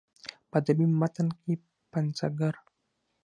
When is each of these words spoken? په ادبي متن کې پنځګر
په 0.49 0.55
ادبي 0.61 0.87
متن 0.99 1.27
کې 1.41 1.53
پنځګر 1.93 2.53